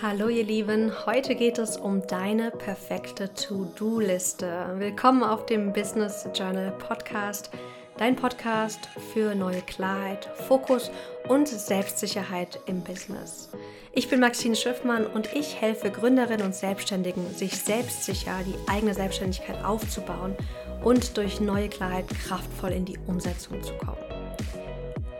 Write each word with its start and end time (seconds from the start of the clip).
Hallo 0.00 0.28
ihr 0.28 0.44
Lieben, 0.44 0.92
heute 1.06 1.34
geht 1.34 1.58
es 1.58 1.76
um 1.76 2.06
deine 2.06 2.52
perfekte 2.52 3.34
To-Do-Liste. 3.34 4.76
Willkommen 4.76 5.24
auf 5.24 5.46
dem 5.46 5.72
Business 5.72 6.28
Journal 6.32 6.70
Podcast, 6.70 7.50
dein 7.96 8.14
Podcast 8.14 8.78
für 9.12 9.34
neue 9.34 9.60
Klarheit, 9.62 10.26
Fokus 10.46 10.92
und 11.28 11.48
Selbstsicherheit 11.48 12.60
im 12.66 12.82
Business. 12.82 13.50
Ich 13.92 14.08
bin 14.08 14.20
Maxine 14.20 14.54
Schiffmann 14.54 15.04
und 15.04 15.34
ich 15.34 15.60
helfe 15.60 15.90
Gründerinnen 15.90 16.46
und 16.46 16.54
Selbstständigen, 16.54 17.34
sich 17.34 17.56
selbstsicher 17.56 18.36
die 18.46 18.70
eigene 18.70 18.94
Selbstständigkeit 18.94 19.64
aufzubauen 19.64 20.36
und 20.84 21.16
durch 21.16 21.40
neue 21.40 21.68
Klarheit 21.68 22.06
kraftvoll 22.08 22.70
in 22.70 22.84
die 22.84 22.98
Umsetzung 23.08 23.60
zu 23.64 23.72
kommen. 23.74 23.98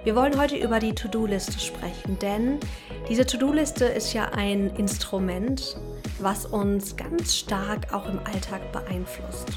Wir 0.04 0.14
wollen 0.14 0.40
heute 0.40 0.56
über 0.56 0.78
die 0.78 0.94
To-Do-Liste 0.94 1.58
sprechen, 1.58 2.16
denn 2.20 2.60
diese 3.06 3.26
To-Do-Liste 3.26 3.84
ist 3.84 4.12
ja 4.12 4.30
ein 4.30 4.74
Instrument, 4.76 5.76
was 6.18 6.46
uns 6.46 6.96
ganz 6.96 7.36
stark 7.36 7.92
auch 7.92 8.06
im 8.06 8.18
Alltag 8.20 8.72
beeinflusst. 8.72 9.48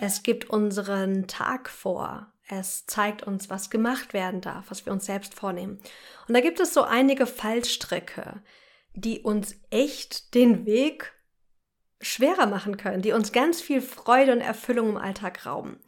Es 0.00 0.22
gibt 0.22 0.50
unseren 0.50 1.26
Tag 1.28 1.70
vor. 1.70 2.26
Es 2.48 2.86
zeigt 2.86 3.22
uns, 3.22 3.48
was 3.50 3.70
gemacht 3.70 4.12
werden 4.12 4.40
darf, 4.40 4.70
was 4.70 4.84
wir 4.84 4.92
uns 4.92 5.06
selbst 5.06 5.34
vornehmen. 5.34 5.78
Und 6.28 6.34
da 6.34 6.40
gibt 6.40 6.60
es 6.60 6.74
so 6.74 6.82
einige 6.82 7.26
Fallstricke, 7.26 8.42
die 8.94 9.20
uns 9.20 9.54
echt 9.70 10.34
den 10.34 10.66
Weg 10.66 11.12
schwerer 12.00 12.46
machen 12.46 12.76
können, 12.76 13.02
die 13.02 13.12
uns 13.12 13.32
ganz 13.32 13.60
viel 13.60 13.80
Freude 13.80 14.32
und 14.32 14.40
Erfüllung 14.40 14.90
im 14.90 14.96
Alltag 14.96 15.46
rauben. 15.46 15.78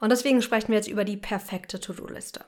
Und 0.00 0.10
deswegen 0.10 0.42
sprechen 0.42 0.68
wir 0.68 0.76
jetzt 0.76 0.88
über 0.88 1.04
die 1.04 1.16
perfekte 1.16 1.80
To-Do-Liste. 1.80 2.44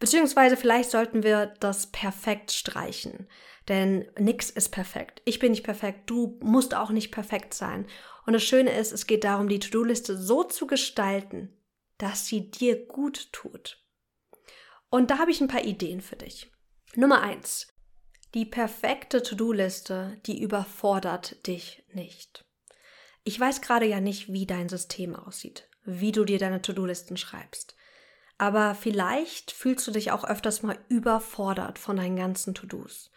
Beziehungsweise 0.00 0.56
vielleicht 0.56 0.90
sollten 0.90 1.22
wir 1.22 1.54
das 1.60 1.92
perfekt 1.92 2.50
streichen. 2.50 3.28
Denn 3.68 4.10
nichts 4.18 4.50
ist 4.50 4.70
perfekt. 4.70 5.22
Ich 5.26 5.38
bin 5.38 5.52
nicht 5.52 5.62
perfekt, 5.62 6.10
du 6.10 6.38
musst 6.42 6.74
auch 6.74 6.90
nicht 6.90 7.12
perfekt 7.12 7.54
sein. 7.54 7.86
Und 8.26 8.32
das 8.32 8.42
Schöne 8.42 8.76
ist, 8.76 8.92
es 8.92 9.06
geht 9.06 9.24
darum, 9.24 9.48
die 9.48 9.60
To-Do-Liste 9.60 10.16
so 10.16 10.42
zu 10.42 10.66
gestalten, 10.66 11.56
dass 11.98 12.26
sie 12.26 12.50
dir 12.50 12.86
gut 12.86 13.30
tut. 13.32 13.84
Und 14.88 15.10
da 15.10 15.18
habe 15.18 15.30
ich 15.30 15.40
ein 15.40 15.48
paar 15.48 15.64
Ideen 15.64 16.00
für 16.00 16.16
dich. 16.16 16.50
Nummer 16.96 17.20
eins: 17.22 17.68
Die 18.34 18.46
perfekte 18.46 19.22
To-Do-Liste, 19.22 20.18
die 20.26 20.42
überfordert 20.42 21.46
dich 21.46 21.84
nicht. 21.92 22.44
Ich 23.22 23.38
weiß 23.38 23.60
gerade 23.60 23.86
ja 23.86 24.00
nicht, 24.00 24.32
wie 24.32 24.46
dein 24.46 24.70
System 24.70 25.14
aussieht, 25.14 25.68
wie 25.84 26.10
du 26.10 26.24
dir 26.24 26.38
deine 26.38 26.62
To-Do-Listen 26.62 27.18
schreibst. 27.18 27.76
Aber 28.40 28.74
vielleicht 28.74 29.50
fühlst 29.50 29.86
du 29.86 29.90
dich 29.90 30.12
auch 30.12 30.24
öfters 30.24 30.62
mal 30.62 30.78
überfordert 30.88 31.78
von 31.78 31.98
deinen 31.98 32.16
ganzen 32.16 32.54
To-Dos. 32.54 33.10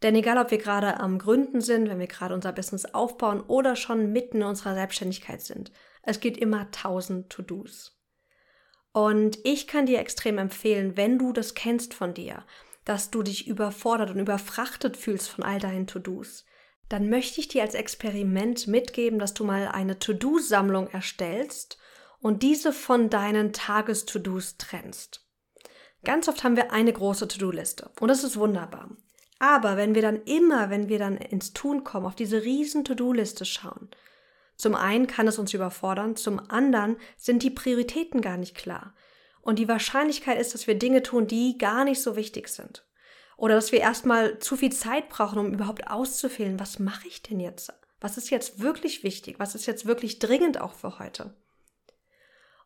Denn 0.00 0.14
egal, 0.14 0.38
ob 0.38 0.50
wir 0.50 0.56
gerade 0.56 0.98
am 0.98 1.18
Gründen 1.18 1.60
sind, 1.60 1.90
wenn 1.90 1.98
wir 1.98 2.06
gerade 2.06 2.32
unser 2.32 2.52
Business 2.52 2.86
aufbauen 2.86 3.42
oder 3.42 3.76
schon 3.76 4.12
mitten 4.12 4.38
in 4.38 4.44
unserer 4.44 4.72
Selbstständigkeit 4.72 5.42
sind, 5.42 5.72
es 6.02 6.20
gibt 6.20 6.38
immer 6.38 6.70
tausend 6.70 7.28
To-Dos. 7.28 8.00
Und 8.92 9.38
ich 9.44 9.66
kann 9.66 9.84
dir 9.84 9.98
extrem 9.98 10.38
empfehlen, 10.38 10.96
wenn 10.96 11.18
du 11.18 11.34
das 11.34 11.52
kennst 11.52 11.92
von 11.92 12.14
dir, 12.14 12.42
dass 12.86 13.10
du 13.10 13.22
dich 13.22 13.46
überfordert 13.46 14.08
und 14.08 14.20
überfrachtet 14.20 14.96
fühlst 14.96 15.28
von 15.28 15.44
all 15.44 15.58
deinen 15.58 15.86
To-Dos, 15.86 16.46
dann 16.88 17.10
möchte 17.10 17.40
ich 17.40 17.48
dir 17.48 17.60
als 17.60 17.74
Experiment 17.74 18.68
mitgeben, 18.68 19.18
dass 19.18 19.34
du 19.34 19.44
mal 19.44 19.68
eine 19.68 19.98
To-Do-Sammlung 19.98 20.88
erstellst 20.88 21.76
und 22.22 22.42
diese 22.42 22.72
von 22.72 23.10
deinen 23.10 23.52
Tages-To-Dos 23.52 24.56
trennst. 24.56 25.26
Ganz 26.04 26.28
oft 26.28 26.42
haben 26.42 26.56
wir 26.56 26.72
eine 26.72 26.92
große 26.92 27.28
To-Do-Liste 27.28 27.90
und 28.00 28.08
das 28.08 28.24
ist 28.24 28.36
wunderbar. 28.36 28.88
Aber 29.38 29.76
wenn 29.76 29.94
wir 29.94 30.02
dann 30.02 30.22
immer, 30.22 30.70
wenn 30.70 30.88
wir 30.88 30.98
dann 30.98 31.16
ins 31.16 31.52
Tun 31.52 31.84
kommen, 31.84 32.06
auf 32.06 32.14
diese 32.14 32.44
riesen 32.44 32.84
To-Do-Liste 32.84 33.44
schauen, 33.44 33.90
zum 34.56 34.76
einen 34.76 35.08
kann 35.08 35.26
es 35.26 35.38
uns 35.38 35.52
überfordern, 35.52 36.14
zum 36.14 36.38
anderen 36.50 36.96
sind 37.16 37.42
die 37.42 37.50
Prioritäten 37.50 38.20
gar 38.20 38.36
nicht 38.36 38.56
klar. 38.56 38.94
Und 39.40 39.58
die 39.58 39.66
Wahrscheinlichkeit 39.66 40.40
ist, 40.40 40.54
dass 40.54 40.68
wir 40.68 40.76
Dinge 40.76 41.02
tun, 41.02 41.26
die 41.26 41.58
gar 41.58 41.84
nicht 41.84 42.00
so 42.00 42.14
wichtig 42.14 42.48
sind. 42.48 42.86
Oder 43.36 43.56
dass 43.56 43.72
wir 43.72 43.80
erstmal 43.80 44.38
zu 44.38 44.56
viel 44.56 44.72
Zeit 44.72 45.08
brauchen, 45.08 45.40
um 45.40 45.52
überhaupt 45.52 45.88
auszufehlen, 45.88 46.60
was 46.60 46.78
mache 46.78 47.08
ich 47.08 47.22
denn 47.22 47.40
jetzt? 47.40 47.72
Was 48.00 48.16
ist 48.16 48.30
jetzt 48.30 48.60
wirklich 48.60 49.02
wichtig? 49.02 49.40
Was 49.40 49.56
ist 49.56 49.66
jetzt 49.66 49.86
wirklich 49.86 50.20
dringend 50.20 50.60
auch 50.60 50.74
für 50.74 51.00
heute? 51.00 51.34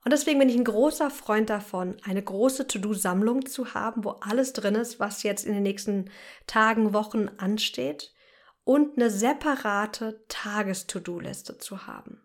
Und 0.07 0.13
deswegen 0.13 0.39
bin 0.39 0.49
ich 0.49 0.55
ein 0.55 0.63
großer 0.63 1.11
Freund 1.11 1.51
davon, 1.51 1.97
eine 2.05 2.23
große 2.23 2.69
To-Do-Sammlung 2.69 3.45
zu 3.45 3.75
haben, 3.75 4.05
wo 4.05 4.11
alles 4.21 4.53
drin 4.53 4.77
ist, 4.77 5.01
was 5.01 5.25
jetzt 5.25 5.45
in 5.45 5.53
den 5.53 5.65
nächsten 5.65 6.13
Tagen, 6.47 6.93
Wochen 6.93 7.29
ansteht 7.39 8.15
und 8.63 8.97
eine 8.97 9.11
separate 9.11 10.25
Tages-To-Do-Liste 10.29 11.59
zu 11.59 11.89
haben. 11.89 12.21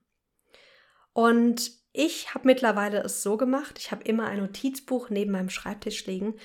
Und 1.14 1.72
ich 1.92 2.36
habe 2.36 2.46
mittlerweile 2.46 3.00
es 3.00 3.24
so 3.24 3.36
gemacht, 3.36 3.80
ich 3.80 3.92
habe 3.92 4.03
immer 4.03 4.28
ein 4.28 4.38
Notizbuch 4.38 5.09
neben 5.09 5.31
meinem 5.31 5.50
Schreibtisch 5.50 6.06
liegen, 6.06 6.36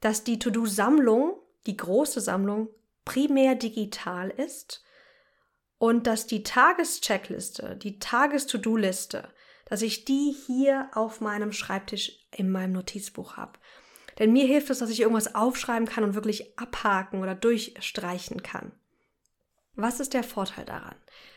dass 0.00 0.24
die 0.24 0.38
To-Do-Sammlung, 0.38 1.34
die 1.66 1.76
große 1.76 2.22
Sammlung, 2.22 2.70
primär 3.04 3.54
digital 3.54 4.30
ist 4.30 4.82
und 5.76 6.06
dass 6.06 6.26
die 6.26 6.42
Tagescheckliste, 6.42 7.76
die 7.76 7.98
Tages-To-Do-Liste, 7.98 9.28
dass 9.66 9.82
ich 9.82 10.04
die 10.04 10.34
hier 10.46 10.88
auf 10.94 11.20
meinem 11.20 11.52
Schreibtisch 11.52 12.26
in 12.34 12.50
meinem 12.50 12.72
Notizbuch 12.72 13.36
habe. 13.36 13.58
Denn 14.18 14.32
mir 14.32 14.46
hilft 14.46 14.70
es, 14.70 14.78
dass 14.78 14.90
ich 14.90 15.00
irgendwas 15.00 15.34
aufschreiben 15.34 15.86
kann 15.86 16.04
und 16.04 16.14
wirklich 16.14 16.58
abhaken 16.58 17.22
oder 17.22 17.34
durchstreichen 17.34 18.42
kann. 18.42 18.72
Was 19.74 20.00
ist 20.00 20.14
der 20.14 20.24
Vorteil 20.24 20.64
daran? 20.64 20.96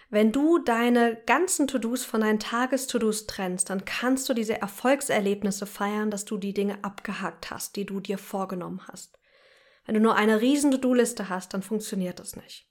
Wenn 0.10 0.32
du 0.32 0.60
deine 0.60 1.22
ganzen 1.26 1.68
To-Dos 1.68 2.06
von 2.06 2.22
deinen 2.22 2.40
Tages-To-Dos 2.40 3.28
trennst, 3.28 3.70
dann 3.70 3.86
kannst 3.86 4.30
du 4.30 4.34
diese 4.34 4.60
Erfolgserlebnisse 4.60 5.66
feiern, 5.66 6.10
dass 6.10 6.26
du 6.26 6.38
die 6.38 6.54
Dinge 6.54 6.84
abgehakt 6.84 7.52
hast, 7.52 7.76
die 7.76 7.86
du 7.86 8.00
dir 8.00 8.18
vorgenommen 8.18 8.82
hast. 8.88 9.20
Wenn 9.86 9.96
du 9.96 10.02
nur 10.02 10.16
eine 10.16 10.40
riesen 10.42 10.72
To-Do-Liste 10.72 11.30
hast, 11.30 11.54
dann 11.54 11.62
funktioniert 11.62 12.20
das 12.20 12.36
nicht. 12.36 12.69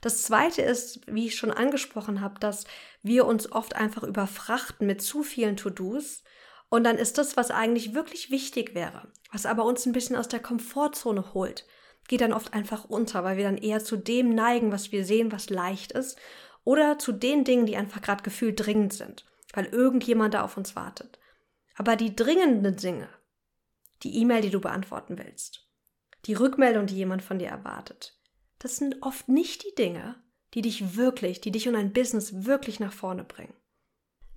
Das 0.00 0.22
zweite 0.22 0.62
ist, 0.62 1.00
wie 1.06 1.26
ich 1.26 1.36
schon 1.36 1.50
angesprochen 1.50 2.20
habe, 2.20 2.38
dass 2.38 2.64
wir 3.02 3.26
uns 3.26 3.50
oft 3.50 3.74
einfach 3.76 4.02
überfrachten 4.02 4.86
mit 4.86 5.02
zu 5.02 5.22
vielen 5.22 5.56
To-Dos. 5.56 6.22
Und 6.68 6.84
dann 6.84 6.98
ist 6.98 7.18
das, 7.18 7.36
was 7.36 7.50
eigentlich 7.50 7.94
wirklich 7.94 8.30
wichtig 8.30 8.74
wäre, 8.74 9.08
was 9.32 9.46
aber 9.46 9.64
uns 9.64 9.86
ein 9.86 9.92
bisschen 9.92 10.16
aus 10.16 10.28
der 10.28 10.40
Komfortzone 10.40 11.32
holt, 11.32 11.64
geht 12.08 12.20
dann 12.20 12.32
oft 12.32 12.54
einfach 12.54 12.84
unter, 12.84 13.24
weil 13.24 13.36
wir 13.36 13.44
dann 13.44 13.56
eher 13.56 13.82
zu 13.82 13.96
dem 13.96 14.34
neigen, 14.34 14.72
was 14.72 14.92
wir 14.92 15.04
sehen, 15.04 15.32
was 15.32 15.50
leicht 15.50 15.92
ist, 15.92 16.18
oder 16.64 16.98
zu 16.98 17.12
den 17.12 17.44
Dingen, 17.44 17.66
die 17.66 17.76
einfach 17.76 18.02
gerade 18.02 18.24
gefühlt 18.24 18.64
dringend 18.64 18.92
sind, 18.92 19.24
weil 19.54 19.66
irgendjemand 19.66 20.34
da 20.34 20.42
auf 20.42 20.56
uns 20.56 20.74
wartet. 20.74 21.18
Aber 21.76 21.94
die 21.94 22.16
dringenden 22.16 22.76
Dinge, 22.76 23.08
die 24.02 24.18
E-Mail, 24.18 24.42
die 24.42 24.50
du 24.50 24.60
beantworten 24.60 25.18
willst, 25.18 25.68
die 26.24 26.34
Rückmeldung, 26.34 26.86
die 26.86 26.96
jemand 26.96 27.22
von 27.22 27.38
dir 27.38 27.48
erwartet, 27.48 28.18
das 28.58 28.76
sind 28.76 29.02
oft 29.02 29.28
nicht 29.28 29.64
die 29.64 29.74
Dinge, 29.74 30.16
die 30.54 30.62
dich 30.62 30.96
wirklich, 30.96 31.40
die 31.40 31.50
dich 31.50 31.68
und 31.68 31.74
dein 31.74 31.92
Business 31.92 32.44
wirklich 32.44 32.80
nach 32.80 32.92
vorne 32.92 33.24
bringen. 33.24 33.54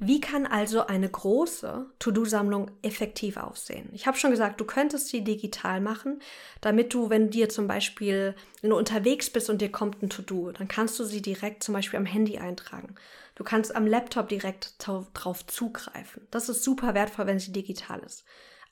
Wie 0.02 0.22
kann 0.22 0.46
also 0.46 0.88
eine 0.88 1.10
große 1.10 1.92
To-Do-Sammlung 2.00 2.72
effektiv 2.84 3.36
aussehen? 3.36 3.90
Ich 3.92 4.08
habe 4.08 4.18
schon 4.18 4.32
gesagt, 4.32 4.62
du 4.62 4.64
könntest 4.64 5.10
sie 5.10 5.26
digital 5.26 5.82
machen, 5.82 6.22
damit 6.62 6.94
du, 6.94 7.10
wenn 7.10 7.30
dir 7.30 7.50
zum 7.50 7.68
Beispiel, 7.68 8.34
wenn 8.62 8.70
du 8.70 8.78
unterwegs 8.78 9.30
bist 9.30 9.50
und 9.50 9.60
dir 9.60 9.70
kommt 9.70 10.02
ein 10.02 10.10
To-Do, 10.10 10.54
dann 10.54 10.70
kannst 10.70 10.98
du 11.00 11.04
sie 11.04 11.22
direkt 11.22 11.64
zum 11.64 11.74
Beispiel 11.74 12.00
am 12.00 12.06
Handy 12.06 12.38
eintragen. 12.38 12.96
Du 13.36 13.44
kannst 13.44 13.76
am 13.76 13.86
Laptop 13.86 14.30
direkt 14.30 14.76
drauf 14.80 15.46
zugreifen. 15.48 16.26
Das 16.32 16.48
ist 16.48 16.64
super 16.64 16.94
wertvoll, 16.94 17.28
wenn 17.28 17.40
sie 17.40 17.52
digital 17.52 18.00
ist. 18.00 18.24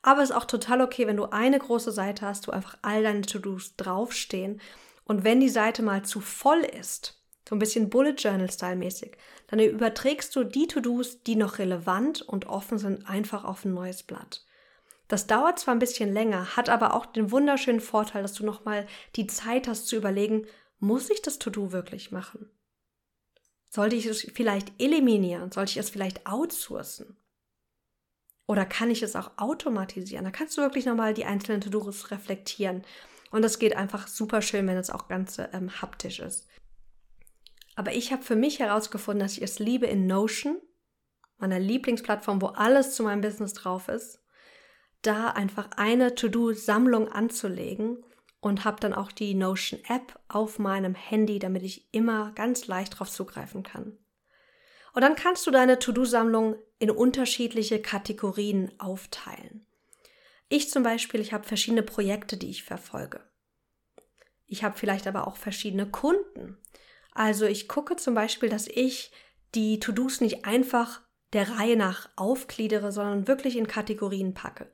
Aber 0.01 0.23
es 0.23 0.29
ist 0.29 0.35
auch 0.35 0.45
total 0.45 0.79
okay, 0.79 1.07
wenn 1.07 1.17
du 1.17 1.25
eine 1.25 1.59
große 1.59 1.91
Seite 1.91 2.25
hast, 2.25 2.47
wo 2.47 2.53
einfach 2.53 2.77
all 2.83 3.03
deine 3.03 3.23
To-Dos 3.23 3.75
draufstehen 3.75 4.61
und 5.07 5.23
wenn 5.23 5.39
die 5.39 5.49
Seite 5.49 5.81
mal 5.83 6.03
zu 6.03 6.19
voll 6.19 6.59
ist, 6.59 7.17
so 7.47 7.55
ein 7.55 7.59
bisschen 7.59 7.89
Bullet 7.89 8.15
Journal 8.17 8.51
Style 8.51 8.75
mäßig, 8.75 9.17
dann 9.47 9.59
überträgst 9.59 10.35
du 10.35 10.43
die 10.43 10.67
To-Dos, 10.67 11.23
die 11.23 11.37
noch 11.37 11.59
relevant 11.59 12.21
und 12.21 12.47
offen 12.47 12.77
sind, 12.77 13.07
einfach 13.07 13.45
auf 13.45 13.63
ein 13.63 13.73
neues 13.73 14.03
Blatt. 14.03 14.45
Das 15.07 15.25
dauert 15.25 15.57
zwar 15.57 15.73
ein 15.73 15.79
bisschen 15.79 16.11
länger, 16.11 16.57
hat 16.57 16.67
aber 16.67 16.93
auch 16.93 17.05
den 17.05 17.31
wunderschönen 17.31 17.79
Vorteil, 17.79 18.21
dass 18.21 18.33
du 18.33 18.45
nochmal 18.45 18.85
die 19.15 19.27
Zeit 19.27 19.69
hast 19.69 19.87
zu 19.87 19.95
überlegen, 19.95 20.45
muss 20.79 21.09
ich 21.09 21.21
das 21.21 21.39
To-Do 21.39 21.71
wirklich 21.71 22.11
machen? 22.11 22.51
Sollte 23.69 23.95
ich 23.95 24.05
es 24.05 24.21
vielleicht 24.33 24.73
eliminieren? 24.81 25.51
Sollte 25.51 25.71
ich 25.71 25.77
es 25.77 25.89
vielleicht 25.89 26.27
outsourcen? 26.27 27.15
Oder 28.45 28.65
kann 28.65 28.91
ich 28.91 29.01
es 29.01 29.15
auch 29.15 29.31
automatisieren? 29.37 30.25
Da 30.25 30.31
kannst 30.31 30.57
du 30.57 30.61
wirklich 30.61 30.85
nochmal 30.85 31.13
die 31.13 31.25
einzelnen 31.25 31.61
To-Dos 31.61 32.11
reflektieren 32.11 32.83
und 33.31 33.41
das 33.41 33.59
geht 33.59 33.75
einfach 33.75 34.07
super 34.07 34.41
schön, 34.41 34.67
wenn 34.67 34.77
es 34.77 34.89
auch 34.89 35.07
ganz 35.07 35.39
ähm, 35.39 35.81
haptisch 35.81 36.19
ist. 36.19 36.47
Aber 37.75 37.93
ich 37.93 38.11
habe 38.11 38.23
für 38.23 38.35
mich 38.35 38.59
herausgefunden, 38.59 39.19
dass 39.19 39.33
ich 39.33 39.43
es 39.43 39.59
liebe 39.59 39.85
in 39.85 40.07
Notion, 40.07 40.59
meiner 41.37 41.59
Lieblingsplattform, 41.59 42.41
wo 42.41 42.47
alles 42.47 42.95
zu 42.95 43.03
meinem 43.03 43.21
Business 43.21 43.53
drauf 43.53 43.87
ist, 43.87 44.23
da 45.03 45.29
einfach 45.29 45.69
eine 45.75 46.15
To-Do-Sammlung 46.15 47.07
anzulegen 47.07 48.03
und 48.39 48.65
habe 48.65 48.79
dann 48.79 48.93
auch 48.93 49.11
die 49.11 49.35
Notion 49.35 49.79
App 49.87 50.19
auf 50.27 50.57
meinem 50.57 50.95
Handy, 50.95 51.37
damit 51.37 51.61
ich 51.61 51.93
immer 51.93 52.31
ganz 52.31 52.65
leicht 52.65 52.93
darauf 52.93 53.11
zugreifen 53.11 53.61
kann. 53.61 53.97
Und 54.93 55.03
dann 55.03 55.15
kannst 55.15 55.45
du 55.45 55.51
deine 55.51 55.77
To-Do-Sammlung 55.77 56.55
in 56.79 56.89
unterschiedliche 56.89 57.79
Kategorien 57.79 58.71
aufteilen. 58.79 59.66
Ich 60.49 60.69
zum 60.69 60.83
Beispiel, 60.83 61.19
ich 61.19 61.33
habe 61.33 61.43
verschiedene 61.43 61.83
Projekte, 61.83 62.37
die 62.37 62.49
ich 62.49 62.63
verfolge. 62.63 63.29
Ich 64.45 64.63
habe 64.63 64.77
vielleicht 64.77 65.07
aber 65.07 65.27
auch 65.27 65.35
verschiedene 65.35 65.89
Kunden. 65.89 66.57
Also 67.11 67.45
ich 67.45 67.67
gucke 67.67 67.95
zum 67.97 68.13
Beispiel, 68.13 68.49
dass 68.49 68.67
ich 68.67 69.11
die 69.55 69.79
To-Dos 69.79 70.21
nicht 70.21 70.45
einfach 70.45 71.01
der 71.33 71.57
Reihe 71.57 71.75
nach 71.75 72.09
aufgliedere, 72.15 72.91
sondern 72.91 73.27
wirklich 73.27 73.57
in 73.57 73.67
Kategorien 73.67 74.33
packe. 74.33 74.71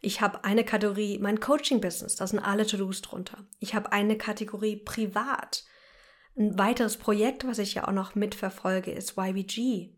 Ich 0.00 0.20
habe 0.20 0.42
eine 0.42 0.64
Kategorie 0.64 1.18
mein 1.20 1.38
Coaching-Business, 1.38 2.16
da 2.16 2.26
sind 2.26 2.40
alle 2.40 2.66
To-Dos 2.66 3.02
drunter. 3.02 3.46
Ich 3.60 3.74
habe 3.74 3.92
eine 3.92 4.18
Kategorie 4.18 4.76
privat. 4.76 5.64
Ein 6.36 6.58
weiteres 6.58 6.96
Projekt, 6.96 7.46
was 7.46 7.58
ich 7.58 7.74
ja 7.74 7.86
auch 7.86 7.92
noch 7.92 8.16
mitverfolge, 8.16 8.90
ist 8.90 9.16
YBG. 9.16 9.90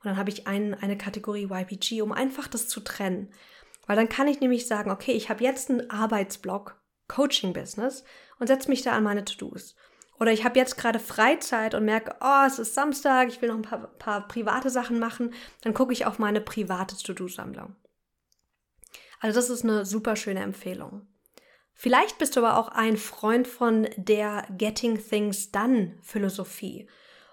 Und 0.00 0.04
dann 0.04 0.16
habe 0.18 0.28
ich 0.28 0.46
ein, 0.46 0.74
eine 0.74 0.98
Kategorie 0.98 1.48
YPG, 1.50 2.02
um 2.02 2.12
einfach 2.12 2.48
das 2.48 2.68
zu 2.68 2.80
trennen. 2.80 3.32
Weil 3.86 3.96
dann 3.96 4.08
kann 4.08 4.28
ich 4.28 4.40
nämlich 4.40 4.66
sagen, 4.66 4.90
okay, 4.90 5.12
ich 5.12 5.30
habe 5.30 5.44
jetzt 5.44 5.70
einen 5.70 5.90
Arbeitsblock, 5.90 6.80
Coaching-Business 7.08 8.04
und 8.38 8.46
setze 8.46 8.68
mich 8.68 8.82
da 8.82 8.92
an 8.92 9.04
meine 9.04 9.24
To-Dos. 9.24 9.76
Oder 10.18 10.32
ich 10.32 10.44
habe 10.44 10.58
jetzt 10.58 10.76
gerade 10.76 11.00
Freizeit 11.00 11.74
und 11.74 11.84
merke, 11.84 12.14
oh, 12.20 12.44
es 12.46 12.58
ist 12.58 12.74
Samstag, 12.74 13.28
ich 13.28 13.42
will 13.42 13.48
noch 13.48 13.56
ein 13.56 13.62
paar, 13.62 13.88
paar 13.98 14.28
private 14.28 14.70
Sachen 14.70 14.98
machen, 14.98 15.34
dann 15.62 15.74
gucke 15.74 15.92
ich 15.92 16.06
auf 16.06 16.18
meine 16.18 16.40
private 16.40 16.96
To-Do-Sammlung. 16.96 17.74
Also 19.20 19.38
das 19.38 19.50
ist 19.50 19.64
eine 19.64 19.84
super 19.84 20.16
schöne 20.16 20.40
Empfehlung. 20.40 21.06
Vielleicht 21.72 22.18
bist 22.18 22.36
du 22.36 22.40
aber 22.40 22.58
auch 22.58 22.68
ein 22.68 22.96
Freund 22.96 23.48
von 23.48 23.88
der 23.96 24.46
Getting 24.56 25.02
Things 25.02 25.50
Done 25.50 25.98
Philosophie. 26.02 26.88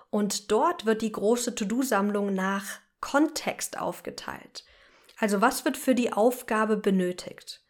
Und 0.10 0.52
dort 0.52 0.86
wird 0.86 1.04
die 1.04 1.12
große 1.12 1.54
To-Do-Sammlung 1.54 2.34
nach 2.34 2.66
Kontext 3.00 3.80
aufgeteilt. 3.80 4.66
Also 5.22 5.40
was 5.40 5.66
wird 5.66 5.78
für 5.78 5.94
die 5.94 6.12
Aufgabe 6.12 6.78
benötigt? 6.78 7.62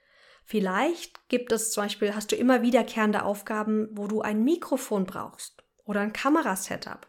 Vielleicht 0.46 1.28
gibt 1.28 1.52
es 1.52 1.74
zum 1.74 1.84
Beispiel, 1.84 2.16
hast 2.16 2.32
du 2.32 2.38
immer 2.38 2.62
wiederkehrende 2.62 3.24
Aufgaben, 3.24 3.90
wo 3.92 4.08
du 4.08 4.22
ein 4.22 4.46
Mikrofon 4.46 5.06
brauchst 5.06 5.62
oder 5.84 6.00
ein 6.00 6.14
Kamerasetup 6.14 7.08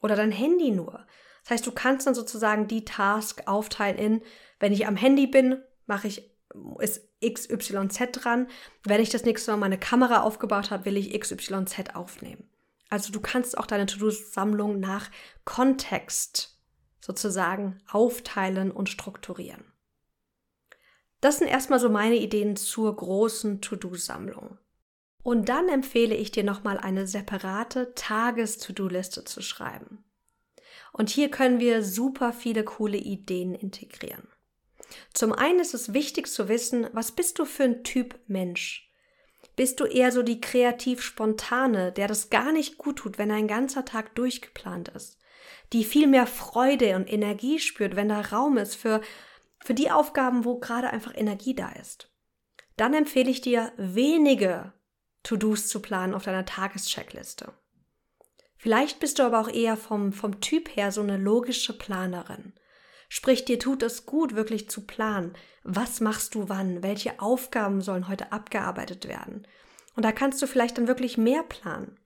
oder 0.00 0.14
dein 0.14 0.30
Handy 0.30 0.70
nur. 0.70 1.04
Das 1.42 1.50
heißt, 1.50 1.66
du 1.66 1.72
kannst 1.72 2.06
dann 2.06 2.14
sozusagen 2.14 2.68
die 2.68 2.84
Task 2.84 3.42
aufteilen 3.46 3.98
in, 3.98 4.22
wenn 4.60 4.72
ich 4.72 4.86
am 4.86 4.94
Handy 4.94 5.26
bin, 5.26 5.60
mache 5.86 6.06
ich 6.06 6.30
ist 6.78 7.08
XYZ 7.20 7.98
dran. 8.12 8.46
Wenn 8.84 9.00
ich 9.00 9.10
das 9.10 9.24
nächste 9.24 9.50
Mal 9.50 9.56
meine 9.56 9.78
Kamera 9.78 10.20
aufgebaut 10.20 10.70
habe, 10.70 10.84
will 10.84 10.96
ich 10.96 11.18
XYZ 11.18 11.94
aufnehmen. 11.94 12.48
Also 12.88 13.10
du 13.10 13.20
kannst 13.20 13.58
auch 13.58 13.66
deine 13.66 13.86
To-Do-Sammlung 13.86 14.78
nach 14.78 15.10
Kontext 15.44 16.60
sozusagen 17.00 17.80
aufteilen 17.90 18.70
und 18.70 18.88
strukturieren. 18.88 19.71
Das 21.22 21.38
sind 21.38 21.46
erstmal 21.46 21.78
so 21.78 21.88
meine 21.88 22.16
Ideen 22.16 22.56
zur 22.56 22.94
großen 22.94 23.60
To-Do-Sammlung. 23.60 24.58
Und 25.22 25.48
dann 25.48 25.68
empfehle 25.68 26.16
ich 26.16 26.32
dir 26.32 26.42
nochmal 26.42 26.78
eine 26.78 27.06
separate 27.06 27.94
Tages-To-Do-Liste 27.94 29.24
zu 29.24 29.40
schreiben. 29.40 30.04
Und 30.92 31.10
hier 31.10 31.30
können 31.30 31.60
wir 31.60 31.84
super 31.84 32.32
viele 32.32 32.64
coole 32.64 32.98
Ideen 32.98 33.54
integrieren. 33.54 34.26
Zum 35.14 35.32
einen 35.32 35.60
ist 35.60 35.74
es 35.74 35.94
wichtig 35.94 36.26
zu 36.26 36.48
wissen, 36.48 36.88
was 36.92 37.12
bist 37.12 37.38
du 37.38 37.44
für 37.44 37.64
ein 37.64 37.84
Typ 37.84 38.18
Mensch? 38.26 38.90
Bist 39.54 39.78
du 39.78 39.84
eher 39.84 40.10
so 40.10 40.24
die 40.24 40.40
kreativ 40.40 41.02
spontane, 41.02 41.92
der 41.92 42.08
das 42.08 42.30
gar 42.30 42.50
nicht 42.50 42.78
gut 42.78 42.96
tut, 42.96 43.18
wenn 43.18 43.30
ein 43.30 43.46
ganzer 43.46 43.84
Tag 43.84 44.16
durchgeplant 44.16 44.88
ist? 44.88 45.20
Die 45.72 45.84
viel 45.84 46.08
mehr 46.08 46.26
Freude 46.26 46.96
und 46.96 47.10
Energie 47.10 47.60
spürt, 47.60 47.94
wenn 47.94 48.08
da 48.08 48.20
Raum 48.20 48.58
ist 48.58 48.74
für, 48.74 49.00
für 49.62 49.74
die 49.74 49.90
Aufgaben, 49.90 50.44
wo 50.44 50.58
gerade 50.58 50.90
einfach 50.90 51.14
Energie 51.14 51.54
da 51.54 51.70
ist. 51.70 52.10
Dann 52.76 52.94
empfehle 52.94 53.30
ich 53.30 53.40
dir, 53.40 53.72
wenige 53.76 54.72
To-Dos 55.22 55.68
zu 55.68 55.80
planen 55.80 56.14
auf 56.14 56.24
deiner 56.24 56.44
Tagescheckliste. 56.44 57.52
Vielleicht 58.56 59.00
bist 59.00 59.18
du 59.18 59.24
aber 59.24 59.40
auch 59.40 59.48
eher 59.48 59.76
vom, 59.76 60.12
vom 60.12 60.40
Typ 60.40 60.76
her 60.76 60.92
so 60.92 61.00
eine 61.00 61.16
logische 61.16 61.76
Planerin. 61.76 62.54
Sprich, 63.08 63.44
dir 63.44 63.58
tut 63.58 63.82
es 63.82 64.06
gut, 64.06 64.34
wirklich 64.34 64.70
zu 64.70 64.86
planen. 64.86 65.34
Was 65.64 66.00
machst 66.00 66.34
du 66.34 66.48
wann? 66.48 66.82
Welche 66.82 67.20
Aufgaben 67.20 67.82
sollen 67.82 68.08
heute 68.08 68.32
abgearbeitet 68.32 69.06
werden? 69.06 69.46
Und 69.94 70.04
da 70.04 70.12
kannst 70.12 70.40
du 70.40 70.46
vielleicht 70.46 70.78
dann 70.78 70.88
wirklich 70.88 71.18
mehr 71.18 71.42
planen. 71.42 71.98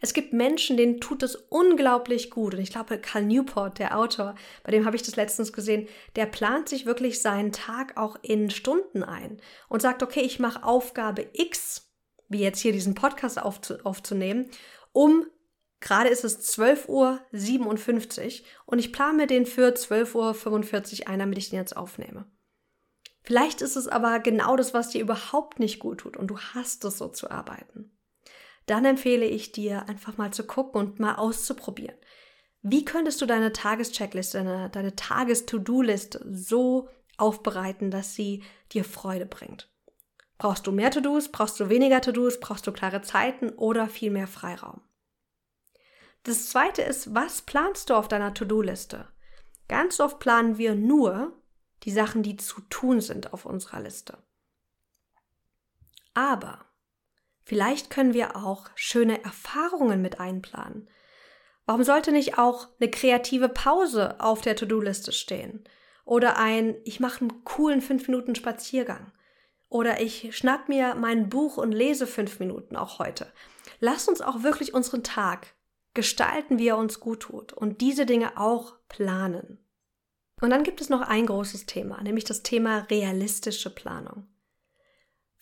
Es 0.00 0.14
gibt 0.14 0.32
Menschen, 0.32 0.76
denen 0.76 1.00
tut 1.00 1.22
es 1.22 1.36
unglaublich 1.36 2.30
gut. 2.30 2.54
Und 2.54 2.60
ich 2.60 2.70
glaube, 2.70 2.98
Carl 2.98 3.24
Newport, 3.24 3.78
der 3.78 3.98
Autor, 3.98 4.34
bei 4.62 4.72
dem 4.72 4.84
habe 4.84 4.96
ich 4.96 5.02
das 5.02 5.16
letztens 5.16 5.52
gesehen, 5.52 5.88
der 6.16 6.26
plant 6.26 6.68
sich 6.68 6.86
wirklich 6.86 7.22
seinen 7.22 7.52
Tag 7.52 7.96
auch 7.96 8.16
in 8.22 8.50
Stunden 8.50 9.02
ein 9.02 9.40
und 9.68 9.82
sagt, 9.82 10.02
okay, 10.02 10.20
ich 10.20 10.38
mache 10.38 10.64
Aufgabe 10.64 11.28
X, 11.32 11.90
wie 12.28 12.40
jetzt 12.40 12.60
hier 12.60 12.72
diesen 12.72 12.94
Podcast 12.94 13.38
aufzunehmen, 13.40 14.50
um 14.92 15.26
Gerade 15.84 16.08
ist 16.08 16.24
es 16.24 16.58
12.57 16.58 16.88
Uhr 16.88 18.46
und 18.64 18.78
ich 18.78 18.90
plane 18.90 19.18
mir 19.18 19.26
den 19.26 19.44
für 19.44 19.68
12.45 19.68 21.02
Uhr 21.02 21.08
ein, 21.08 21.18
damit 21.18 21.36
ich 21.36 21.50
den 21.50 21.58
jetzt 21.58 21.76
aufnehme. 21.76 22.24
Vielleicht 23.20 23.60
ist 23.60 23.76
es 23.76 23.86
aber 23.86 24.18
genau 24.20 24.56
das, 24.56 24.72
was 24.72 24.88
dir 24.88 25.02
überhaupt 25.02 25.58
nicht 25.58 25.80
gut 25.80 26.00
tut 26.00 26.16
und 26.16 26.28
du 26.28 26.38
hast 26.38 26.84
es 26.86 26.96
so 26.96 27.08
zu 27.08 27.30
arbeiten. 27.30 27.93
Dann 28.66 28.84
empfehle 28.84 29.26
ich 29.26 29.52
dir, 29.52 29.88
einfach 29.88 30.16
mal 30.16 30.32
zu 30.32 30.46
gucken 30.46 30.80
und 30.80 31.00
mal 31.00 31.16
auszuprobieren. 31.16 31.96
Wie 32.62 32.84
könntest 32.84 33.20
du 33.20 33.26
deine 33.26 33.52
Tagescheckliste, 33.52 34.38
deine, 34.38 34.70
deine 34.70 34.96
Tages-To-Do-Liste 34.96 36.24
so 36.30 36.88
aufbereiten, 37.18 37.90
dass 37.90 38.14
sie 38.14 38.42
dir 38.72 38.84
Freude 38.84 39.26
bringt? 39.26 39.70
Brauchst 40.38 40.66
du 40.66 40.72
mehr 40.72 40.90
To-Dos? 40.90 41.30
Brauchst 41.30 41.60
du 41.60 41.68
weniger 41.68 42.00
To-Dos? 42.00 42.40
Brauchst 42.40 42.66
du 42.66 42.72
klare 42.72 43.02
Zeiten 43.02 43.50
oder 43.50 43.88
viel 43.88 44.10
mehr 44.10 44.26
Freiraum? 44.26 44.80
Das 46.22 46.48
zweite 46.48 46.80
ist, 46.80 47.14
was 47.14 47.42
planst 47.42 47.90
du 47.90 47.94
auf 47.94 48.08
deiner 48.08 48.32
To-Do-Liste? 48.32 49.08
Ganz 49.68 50.00
oft 50.00 50.18
planen 50.18 50.56
wir 50.56 50.74
nur 50.74 51.38
die 51.82 51.90
Sachen, 51.90 52.22
die 52.22 52.36
zu 52.36 52.62
tun 52.62 53.00
sind 53.02 53.32
auf 53.34 53.44
unserer 53.44 53.80
Liste. 53.80 54.18
Aber 56.14 56.63
vielleicht 57.44 57.90
können 57.90 58.14
wir 58.14 58.36
auch 58.36 58.68
schöne 58.74 59.22
Erfahrungen 59.22 60.02
mit 60.02 60.20
einplanen. 60.20 60.88
Warum 61.66 61.82
sollte 61.82 62.12
nicht 62.12 62.38
auch 62.38 62.68
eine 62.78 62.90
kreative 62.90 63.48
Pause 63.48 64.20
auf 64.20 64.42
der 64.42 64.56
To-Do-Liste 64.56 65.12
stehen? 65.12 65.64
Oder 66.04 66.36
ein, 66.36 66.76
ich 66.84 67.00
mache 67.00 67.22
einen 67.22 67.44
coolen 67.44 67.80
5 67.80 68.08
Minuten 68.08 68.34
Spaziergang. 68.34 69.12
Oder 69.68 70.00
ich 70.00 70.36
schnapp 70.36 70.68
mir 70.68 70.94
mein 70.94 71.30
Buch 71.30 71.56
und 71.56 71.72
lese 71.72 72.06
5 72.06 72.38
Minuten 72.38 72.76
auch 72.76 72.98
heute. 72.98 73.32
Lass 73.80 74.08
uns 74.08 74.20
auch 74.20 74.42
wirklich 74.42 74.74
unseren 74.74 75.02
Tag 75.02 75.54
gestalten, 75.94 76.58
wie 76.58 76.68
er 76.68 76.76
uns 76.76 77.00
gut 77.00 77.20
tut 77.20 77.52
und 77.52 77.80
diese 77.80 78.04
Dinge 78.04 78.36
auch 78.38 78.74
planen. 78.88 79.58
Und 80.40 80.50
dann 80.50 80.64
gibt 80.64 80.80
es 80.80 80.90
noch 80.90 81.00
ein 81.00 81.26
großes 81.26 81.66
Thema, 81.66 82.02
nämlich 82.02 82.24
das 82.24 82.42
Thema 82.42 82.80
realistische 82.90 83.70
Planung. 83.70 84.26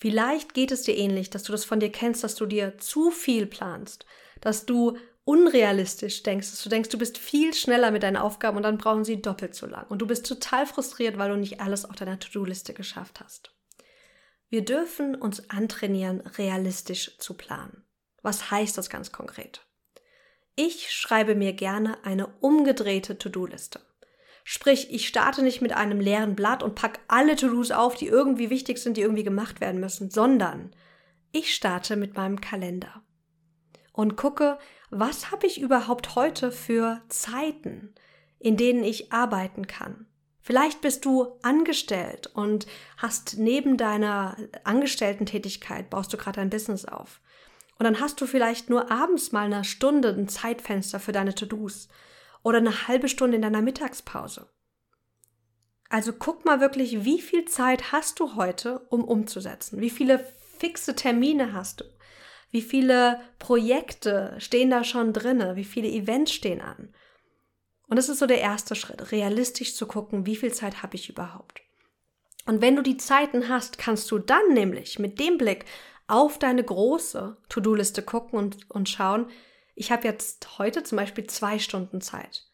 Vielleicht 0.02 0.52
geht 0.52 0.72
es 0.72 0.82
dir 0.82 0.96
ähnlich, 0.96 1.30
dass 1.30 1.44
du 1.44 1.52
das 1.52 1.64
von 1.64 1.78
dir 1.78 1.92
kennst, 1.92 2.24
dass 2.24 2.34
du 2.34 2.44
dir 2.44 2.76
zu 2.78 3.12
viel 3.12 3.46
planst, 3.46 4.04
dass 4.40 4.66
du 4.66 4.98
unrealistisch 5.22 6.24
denkst, 6.24 6.50
dass 6.50 6.60
du 6.64 6.68
denkst, 6.68 6.88
du 6.88 6.98
bist 6.98 7.18
viel 7.18 7.54
schneller 7.54 7.92
mit 7.92 8.02
deinen 8.02 8.16
Aufgaben 8.16 8.56
und 8.56 8.64
dann 8.64 8.78
brauchen 8.78 9.04
sie 9.04 9.22
doppelt 9.22 9.54
so 9.54 9.66
lang. 9.66 9.86
Und 9.88 10.00
du 10.00 10.08
bist 10.08 10.26
total 10.26 10.66
frustriert, 10.66 11.18
weil 11.18 11.30
du 11.30 11.36
nicht 11.36 11.60
alles 11.60 11.84
auf 11.84 11.94
deiner 11.94 12.18
To-Do-Liste 12.18 12.74
geschafft 12.74 13.20
hast. 13.20 13.54
Wir 14.48 14.64
dürfen 14.64 15.14
uns 15.14 15.48
antrainieren, 15.50 16.20
realistisch 16.36 17.16
zu 17.18 17.34
planen. 17.34 17.84
Was 18.22 18.50
heißt 18.50 18.76
das 18.76 18.90
ganz 18.90 19.12
konkret? 19.12 19.64
Ich 20.56 20.90
schreibe 20.90 21.36
mir 21.36 21.52
gerne 21.52 22.04
eine 22.04 22.26
umgedrehte 22.40 23.18
To-Do-Liste. 23.18 23.78
Sprich, 24.44 24.92
ich 24.92 25.06
starte 25.06 25.42
nicht 25.42 25.60
mit 25.62 25.72
einem 25.72 26.00
leeren 26.00 26.34
Blatt 26.34 26.62
und 26.62 26.74
pack 26.74 27.00
alle 27.08 27.36
To-Dos 27.36 27.70
auf, 27.70 27.94
die 27.94 28.06
irgendwie 28.06 28.50
wichtig 28.50 28.78
sind, 28.78 28.96
die 28.96 29.02
irgendwie 29.02 29.24
gemacht 29.24 29.60
werden 29.60 29.80
müssen, 29.80 30.10
sondern 30.10 30.74
ich 31.30 31.54
starte 31.54 31.96
mit 31.96 32.16
meinem 32.16 32.40
Kalender 32.40 33.02
und 33.92 34.16
gucke, 34.16 34.58
was 34.90 35.30
habe 35.30 35.46
ich 35.46 35.60
überhaupt 35.60 36.16
heute 36.16 36.50
für 36.50 37.00
Zeiten, 37.08 37.94
in 38.38 38.56
denen 38.56 38.84
ich 38.84 39.12
arbeiten 39.12 39.66
kann. 39.66 40.06
Vielleicht 40.40 40.80
bist 40.80 41.04
du 41.04 41.38
angestellt 41.42 42.26
und 42.34 42.66
hast 42.96 43.38
neben 43.38 43.76
deiner 43.76 44.36
Angestellten-Tätigkeit 44.64 45.88
baust 45.88 46.12
du 46.12 46.16
gerade 46.16 46.40
ein 46.40 46.50
Business 46.50 46.84
auf. 46.84 47.20
Und 47.78 47.84
dann 47.84 48.00
hast 48.00 48.20
du 48.20 48.26
vielleicht 48.26 48.68
nur 48.68 48.90
abends 48.90 49.30
mal 49.30 49.46
eine 49.46 49.64
Stunde 49.64 50.08
ein 50.08 50.28
Zeitfenster 50.28 50.98
für 50.98 51.12
deine 51.12 51.34
To-Dos 51.34 51.88
oder 52.42 52.58
eine 52.58 52.88
halbe 52.88 53.08
Stunde 53.08 53.36
in 53.36 53.42
deiner 53.42 53.62
Mittagspause. 53.62 54.48
Also 55.88 56.12
guck 56.12 56.44
mal 56.44 56.60
wirklich, 56.60 57.04
wie 57.04 57.20
viel 57.20 57.44
Zeit 57.44 57.92
hast 57.92 58.18
du 58.18 58.34
heute, 58.34 58.80
um 58.88 59.04
umzusetzen? 59.04 59.80
Wie 59.80 59.90
viele 59.90 60.24
fixe 60.58 60.94
Termine 60.94 61.52
hast 61.52 61.80
du? 61.80 61.84
Wie 62.50 62.62
viele 62.62 63.20
Projekte 63.38 64.34
stehen 64.38 64.70
da 64.70 64.84
schon 64.84 65.12
drinne? 65.12 65.56
Wie 65.56 65.64
viele 65.64 65.88
Events 65.88 66.32
stehen 66.32 66.60
an? 66.60 66.94
Und 67.88 67.96
das 67.96 68.08
ist 68.08 68.20
so 68.20 68.26
der 68.26 68.40
erste 68.40 68.74
Schritt, 68.74 69.12
realistisch 69.12 69.74
zu 69.74 69.86
gucken, 69.86 70.24
wie 70.24 70.36
viel 70.36 70.52
Zeit 70.52 70.82
habe 70.82 70.94
ich 70.96 71.10
überhaupt. 71.10 71.60
Und 72.46 72.60
wenn 72.60 72.74
du 72.76 72.82
die 72.82 72.96
Zeiten 72.96 73.48
hast, 73.48 73.76
kannst 73.78 74.10
du 74.10 74.18
dann 74.18 74.54
nämlich 74.54 74.98
mit 74.98 75.20
dem 75.20 75.36
Blick 75.36 75.66
auf 76.08 76.38
deine 76.38 76.64
große 76.64 77.36
To-Do-Liste 77.48 78.02
gucken 78.02 78.38
und, 78.38 78.70
und 78.70 78.88
schauen, 78.88 79.26
ich 79.74 79.90
habe 79.90 80.06
jetzt 80.06 80.58
heute 80.58 80.82
zum 80.82 80.96
Beispiel 80.96 81.26
zwei 81.26 81.58
Stunden 81.58 82.00
Zeit. 82.00 82.48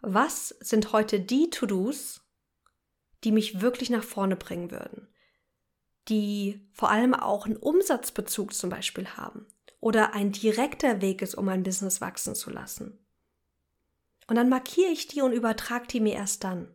Was 0.00 0.48
sind 0.60 0.92
heute 0.92 1.20
die 1.20 1.50
To-Dos, 1.50 2.22
die 3.24 3.32
mich 3.32 3.60
wirklich 3.60 3.90
nach 3.90 4.04
vorne 4.04 4.36
bringen 4.36 4.70
würden? 4.70 5.08
Die 6.08 6.68
vor 6.72 6.90
allem 6.90 7.14
auch 7.14 7.46
einen 7.46 7.56
Umsatzbezug 7.56 8.54
zum 8.54 8.70
Beispiel 8.70 9.08
haben 9.08 9.46
oder 9.80 10.14
ein 10.14 10.32
direkter 10.32 11.00
Weg 11.00 11.22
ist, 11.22 11.34
um 11.34 11.48
ein 11.48 11.62
Business 11.62 12.00
wachsen 12.00 12.34
zu 12.34 12.50
lassen. 12.50 12.98
Und 14.28 14.36
dann 14.36 14.48
markiere 14.48 14.90
ich 14.90 15.06
die 15.06 15.22
und 15.22 15.32
übertrage 15.32 15.86
die 15.86 16.00
mir 16.00 16.14
erst 16.14 16.44
dann. 16.44 16.74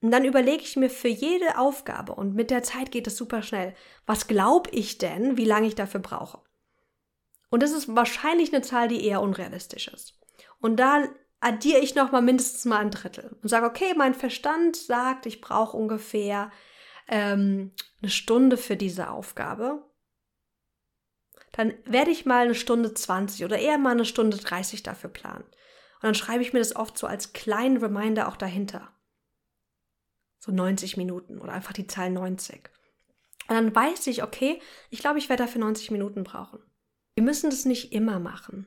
Und 0.00 0.10
dann 0.10 0.24
überlege 0.24 0.62
ich 0.62 0.76
mir 0.76 0.90
für 0.90 1.08
jede 1.08 1.58
Aufgabe, 1.58 2.14
und 2.14 2.34
mit 2.34 2.50
der 2.50 2.62
Zeit 2.62 2.90
geht 2.90 3.06
es 3.06 3.16
super 3.16 3.42
schnell, 3.42 3.74
was 4.04 4.26
glaube 4.26 4.70
ich 4.70 4.98
denn, 4.98 5.36
wie 5.36 5.44
lange 5.44 5.66
ich 5.66 5.74
dafür 5.74 6.00
brauche. 6.00 6.45
Und 7.56 7.62
das 7.62 7.72
ist 7.72 7.96
wahrscheinlich 7.96 8.52
eine 8.52 8.60
Zahl, 8.60 8.86
die 8.86 9.02
eher 9.02 9.22
unrealistisch 9.22 9.88
ist. 9.88 10.20
Und 10.60 10.76
da 10.76 11.08
addiere 11.40 11.78
ich 11.78 11.94
nochmal 11.94 12.20
mindestens 12.20 12.66
mal 12.66 12.80
ein 12.80 12.90
Drittel 12.90 13.34
und 13.42 13.48
sage, 13.48 13.64
okay, 13.64 13.94
mein 13.96 14.12
Verstand 14.12 14.76
sagt, 14.76 15.24
ich 15.24 15.40
brauche 15.40 15.74
ungefähr 15.74 16.52
ähm, 17.08 17.72
eine 18.02 18.10
Stunde 18.10 18.58
für 18.58 18.76
diese 18.76 19.08
Aufgabe. 19.08 19.90
Dann 21.52 21.72
werde 21.86 22.10
ich 22.10 22.26
mal 22.26 22.44
eine 22.44 22.54
Stunde 22.54 22.92
20 22.92 23.42
oder 23.46 23.58
eher 23.58 23.78
mal 23.78 23.92
eine 23.92 24.04
Stunde 24.04 24.36
30 24.36 24.82
dafür 24.82 25.08
planen. 25.08 25.44
Und 25.44 26.02
dann 26.02 26.14
schreibe 26.14 26.42
ich 26.42 26.52
mir 26.52 26.58
das 26.58 26.76
oft 26.76 26.98
so 26.98 27.06
als 27.06 27.32
kleinen 27.32 27.78
Reminder 27.78 28.28
auch 28.28 28.36
dahinter. 28.36 28.92
So 30.40 30.52
90 30.52 30.98
Minuten 30.98 31.40
oder 31.40 31.52
einfach 31.54 31.72
die 31.72 31.86
Zahl 31.86 32.10
90. 32.10 32.68
Und 33.48 33.54
dann 33.54 33.74
weiß 33.74 34.08
ich, 34.08 34.22
okay, 34.22 34.60
ich 34.90 34.98
glaube, 34.98 35.18
ich 35.18 35.30
werde 35.30 35.44
dafür 35.44 35.62
90 35.62 35.90
Minuten 35.90 36.22
brauchen. 36.22 36.62
Wir 37.16 37.22
müssen 37.22 37.48
das 37.48 37.64
nicht 37.64 37.94
immer 37.94 38.20
machen. 38.20 38.66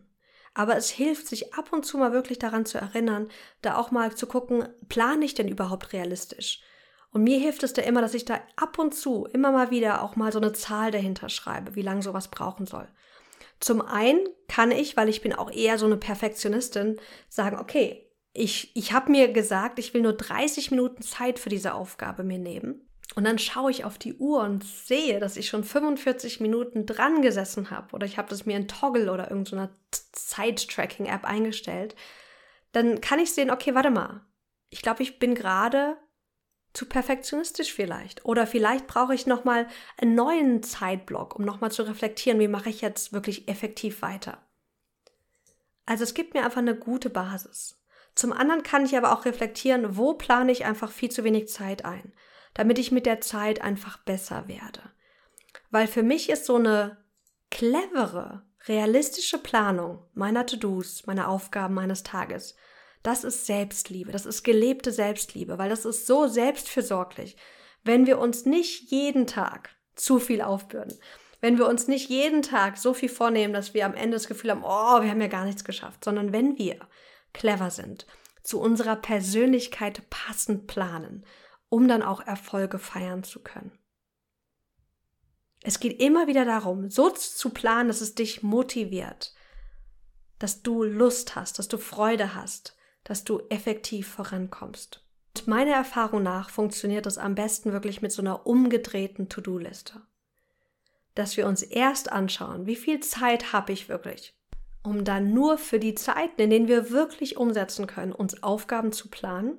Aber 0.55 0.75
es 0.75 0.89
hilft, 0.89 1.27
sich 1.27 1.53
ab 1.53 1.71
und 1.71 1.85
zu 1.85 1.99
mal 1.99 2.11
wirklich 2.13 2.39
daran 2.39 2.65
zu 2.65 2.79
erinnern, 2.79 3.29
da 3.61 3.77
auch 3.77 3.91
mal 3.91 4.15
zu 4.15 4.25
gucken, 4.25 4.67
plane 4.89 5.23
ich 5.23 5.35
denn 5.35 5.47
überhaupt 5.47 5.93
realistisch? 5.93 6.59
Und 7.11 7.23
mir 7.23 7.39
hilft 7.39 7.61
es 7.61 7.73
da 7.73 7.83
immer, 7.83 8.01
dass 8.01 8.15
ich 8.15 8.25
da 8.25 8.41
ab 8.55 8.79
und 8.79 8.95
zu 8.95 9.25
immer 9.31 9.51
mal 9.51 9.69
wieder 9.69 10.03
auch 10.03 10.15
mal 10.15 10.31
so 10.31 10.39
eine 10.39 10.51
Zahl 10.51 10.89
dahinter 10.89 11.29
schreibe, 11.29 11.75
wie 11.75 11.83
lange 11.83 12.01
sowas 12.01 12.29
brauchen 12.29 12.65
soll. 12.65 12.87
Zum 13.59 13.81
einen 13.81 14.27
kann 14.47 14.71
ich, 14.71 14.97
weil 14.97 15.09
ich 15.09 15.21
bin 15.21 15.33
auch 15.33 15.51
eher 15.51 15.77
so 15.77 15.85
eine 15.85 15.97
Perfektionistin, 15.97 16.99
sagen, 17.29 17.59
okay, 17.59 18.11
ich, 18.33 18.75
ich 18.75 18.93
habe 18.93 19.11
mir 19.11 19.31
gesagt, 19.31 19.77
ich 19.77 19.93
will 19.93 20.01
nur 20.01 20.13
30 20.13 20.71
Minuten 20.71 21.03
Zeit 21.03 21.37
für 21.37 21.49
diese 21.49 21.75
Aufgabe 21.75 22.23
mir 22.23 22.39
nehmen. 22.39 22.88
Und 23.15 23.23
dann 23.23 23.39
schaue 23.39 23.71
ich 23.71 23.85
auf 23.85 23.97
die 23.97 24.15
Uhr 24.15 24.41
und 24.41 24.63
sehe, 24.63 25.19
dass 25.19 25.35
ich 25.35 25.47
schon 25.47 25.63
45 25.63 26.39
Minuten 26.39 26.85
dran 26.85 27.21
gesessen 27.21 27.71
habe 27.71 27.93
oder 27.95 28.05
ich 28.05 28.17
habe 28.17 28.29
das 28.29 28.45
mir 28.45 28.55
in 28.55 28.67
Toggle 28.67 29.11
oder 29.11 29.29
irgendeiner 29.29 29.71
Zeit-Tracking-App 30.11 31.25
eingestellt. 31.25 31.95
Dann 32.71 33.01
kann 33.01 33.19
ich 33.19 33.33
sehen, 33.33 33.49
okay, 33.49 33.73
warte 33.73 33.89
mal. 33.89 34.21
Ich 34.69 34.83
glaube, 34.83 35.01
ich 35.01 35.17
bin 35.17 35.33
gerade 35.33 35.97
zu 36.73 36.85
perfektionistisch 36.85 37.73
vielleicht. 37.73 38.25
Oder 38.25 38.45
vielleicht 38.45 38.85
brauche 38.85 39.15
ich 39.15 39.25
nochmal 39.25 39.67
einen 39.97 40.13
neuen 40.13 40.61
Zeitblock, 40.61 41.35
um 41.35 41.43
nochmal 41.43 41.71
zu 41.71 41.83
reflektieren, 41.83 42.39
wie 42.39 42.47
mache 42.47 42.69
ich 42.69 42.81
jetzt 42.81 43.11
wirklich 43.11 43.47
effektiv 43.47 44.03
weiter. 44.03 44.37
Also 45.85 46.03
es 46.03 46.13
gibt 46.13 46.35
mir 46.35 46.45
einfach 46.45 46.59
eine 46.59 46.75
gute 46.75 47.09
Basis. 47.09 47.81
Zum 48.13 48.31
anderen 48.31 48.61
kann 48.61 48.85
ich 48.85 48.95
aber 48.95 49.13
auch 49.13 49.25
reflektieren, 49.25 49.97
wo 49.97 50.13
plane 50.13 50.51
ich 50.51 50.65
einfach 50.65 50.91
viel 50.91 51.09
zu 51.09 51.23
wenig 51.23 51.47
Zeit 51.47 51.85
ein, 51.85 52.13
damit 52.53 52.79
ich 52.79 52.91
mit 52.91 53.05
der 53.05 53.21
Zeit 53.21 53.61
einfach 53.61 53.97
besser 53.97 54.47
werde. 54.47 54.81
Weil 55.69 55.87
für 55.87 56.03
mich 56.03 56.29
ist 56.29 56.45
so 56.45 56.55
eine 56.55 56.97
clevere, 57.51 58.43
realistische 58.67 59.37
Planung 59.37 60.05
meiner 60.13 60.45
To-Dos, 60.45 61.05
meiner 61.05 61.29
Aufgaben 61.29 61.73
meines 61.73 62.03
Tages 62.03 62.55
das 63.03 63.23
ist 63.23 63.45
Selbstliebe, 63.45 64.11
das 64.11 64.25
ist 64.25 64.43
gelebte 64.43 64.91
Selbstliebe, 64.91 65.57
weil 65.57 65.69
das 65.69 65.85
ist 65.85 66.05
so 66.05 66.27
selbstfürsorglich, 66.27 67.37
wenn 67.83 68.05
wir 68.05 68.19
uns 68.19 68.45
nicht 68.45 68.91
jeden 68.91 69.25
Tag 69.25 69.69
zu 69.95 70.19
viel 70.19 70.41
aufbürden, 70.41 70.97
wenn 71.41 71.57
wir 71.57 71.67
uns 71.67 71.87
nicht 71.87 72.09
jeden 72.09 72.41
Tag 72.41 72.77
so 72.77 72.93
viel 72.93 73.07
vornehmen, 73.07 73.53
dass 73.53 73.73
wir 73.73 73.85
am 73.85 73.93
Ende 73.93 74.15
das 74.15 74.27
Gefühl 74.27 74.51
haben, 74.51 74.63
oh, 74.63 75.01
wir 75.01 75.09
haben 75.09 75.21
ja 75.21 75.27
gar 75.27 75.45
nichts 75.45 75.63
geschafft, 75.63 76.03
sondern 76.03 76.33
wenn 76.33 76.57
wir 76.57 76.79
clever 77.31 77.69
sind, 77.69 78.05
zu 78.43 78.59
unserer 78.59 78.97
Persönlichkeit 78.97 80.09
passend 80.09 80.67
planen, 80.67 81.25
um 81.69 81.87
dann 81.87 82.01
auch 82.01 82.21
Erfolge 82.21 82.79
feiern 82.79 83.23
zu 83.23 83.39
können. 83.39 83.71
Es 85.61 85.79
geht 85.79 86.01
immer 86.01 86.27
wieder 86.27 86.45
darum, 86.45 86.89
so 86.89 87.09
zu 87.09 87.49
planen, 87.49 87.89
dass 87.89 88.01
es 88.01 88.15
dich 88.15 88.43
motiviert, 88.43 89.33
dass 90.39 90.61
du 90.61 90.83
Lust 90.83 91.35
hast, 91.35 91.59
dass 91.59 91.67
du 91.67 91.77
Freude 91.77 92.33
hast, 92.33 92.77
dass 93.03 93.23
du 93.23 93.41
effektiv 93.49 94.07
vorankommst. 94.07 95.05
Und 95.35 95.47
meiner 95.47 95.73
Erfahrung 95.73 96.23
nach 96.23 96.49
funktioniert 96.49 97.05
das 97.05 97.17
am 97.17 97.35
besten 97.35 97.71
wirklich 97.73 98.01
mit 98.01 98.11
so 98.11 98.21
einer 98.21 98.47
umgedrehten 98.47 99.29
To-Do-Liste. 99.29 100.01
Dass 101.13 101.37
wir 101.37 101.45
uns 101.45 101.61
erst 101.61 102.11
anschauen, 102.11 102.65
wie 102.65 102.77
viel 102.77 103.01
Zeit 103.01 103.51
habe 103.51 103.73
ich 103.73 103.89
wirklich, 103.89 104.33
um 104.81 105.03
dann 105.03 105.33
nur 105.33 105.57
für 105.57 105.79
die 105.79 105.95
Zeiten, 105.95 106.41
in 106.41 106.49
denen 106.49 106.67
wir 106.67 106.89
wirklich 106.89 107.35
umsetzen 107.35 107.85
können, 107.85 108.13
uns 108.13 108.41
Aufgaben 108.43 108.93
zu 108.93 109.09
planen 109.09 109.57